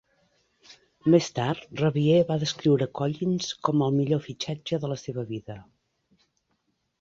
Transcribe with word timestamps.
Més 1.15 1.27
tard, 1.39 1.67
Revie 1.81 2.15
va 2.31 2.37
descriure 2.43 2.87
Collins 3.01 3.51
com 3.69 3.85
el 3.89 3.93
millor 3.99 4.23
fitxatge 4.25 4.81
de 4.87 4.91
la 4.95 4.99
seva 5.03 5.27
vida. 5.35 5.61